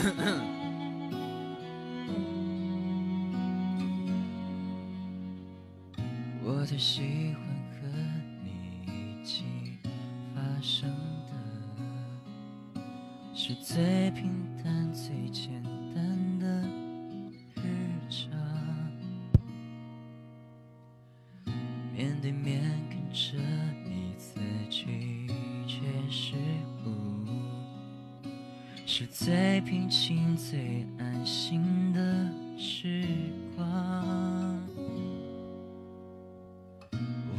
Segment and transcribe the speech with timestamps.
[6.42, 7.76] 我最喜欢和
[8.42, 8.50] 你
[8.86, 9.44] 一起
[10.34, 10.88] 发生
[11.26, 11.32] 的
[13.34, 14.32] 是最平
[14.64, 15.62] 淡、最简
[15.94, 16.46] 单的
[17.56, 17.60] 日
[18.08, 18.30] 常，
[21.94, 23.36] 面对面看着。
[28.92, 33.06] 是最平静、最安心的时
[33.56, 34.58] 光。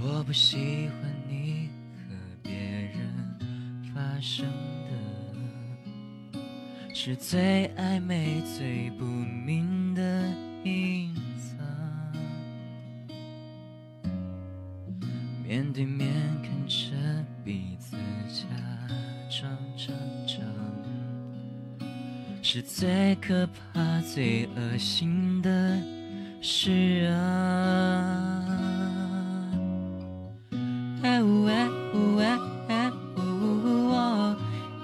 [0.01, 3.37] 我不喜欢你和别人
[3.93, 4.47] 发生
[6.31, 6.39] 的，
[6.95, 11.59] 是最暧昧、最不明的隐藏。
[15.45, 16.95] 面对面看着
[17.43, 17.97] 彼此
[18.29, 18.47] 假
[22.43, 25.77] 是最可怕、最恶心的
[26.41, 28.41] 事啊！
[31.03, 33.19] 哎呜哎呜哎哎呜
[33.91, 34.35] 哦，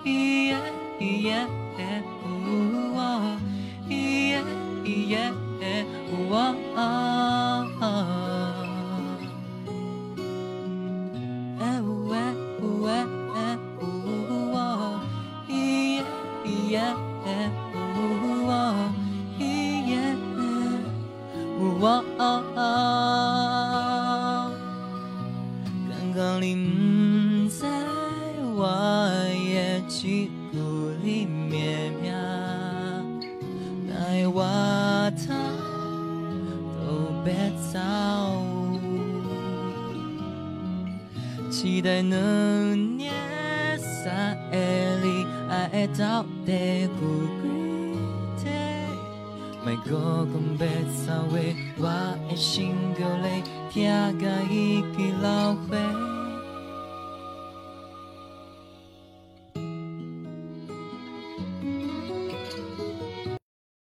[0.05, 0.09] 咿
[0.45, 0.55] 耶
[0.99, 1.47] 咿耶
[1.79, 3.37] 哎呜哦，
[3.89, 3.91] 咿
[4.29, 4.43] 耶
[4.83, 6.55] 咿耶哎呜哦。
[6.69, 6.81] 哎
[17.27, 17.51] 呜哎
[17.83, 18.53] 呜哎哎呜哦，
[19.37, 19.41] 咿
[19.87, 19.91] 耶
[21.59, 22.61] 呜哦，咿耶呜哦。
[25.89, 27.55] 刚刚你唔知
[28.55, 29.55] 我的
[29.87, 30.55] 肌骨
[31.03, 32.05] 里面命，
[33.87, 33.91] 奈
[34.27, 34.37] 我
[35.17, 35.25] 他
[36.79, 36.85] 都
[37.23, 37.27] 别
[37.71, 37.75] 走。
[41.51, 43.11] 期待能年
[43.79, 44.66] 三会里
[45.87, 48.45] 到底有几天？
[49.63, 50.65] 莫搁讲要
[51.05, 51.05] 走
[51.35, 51.37] 的，
[51.77, 51.83] 我
[52.29, 53.25] 的心叫你
[53.69, 53.75] 听
[54.19, 54.81] 甲已
[55.21, 56.16] 老花。